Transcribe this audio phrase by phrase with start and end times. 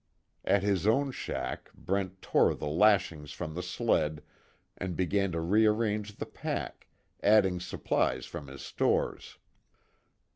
[0.43, 4.23] At his own shack Brent tore the lashings from the sled,
[4.75, 6.87] and began to rearrange the pack,
[7.21, 9.37] adding supplies from his stores.